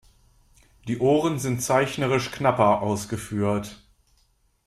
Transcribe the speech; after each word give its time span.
Die 0.87 0.97
Ohren 0.97 1.37
sind 1.37 1.61
zeichnerisch 1.61 2.31
knapper 2.31 2.81
ausgeführt. 2.81 3.85